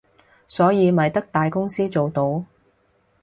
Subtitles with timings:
[0.47, 2.43] 所以咪得大公司做到